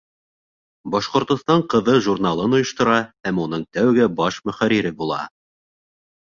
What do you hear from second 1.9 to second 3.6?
журналын ойоштора һәм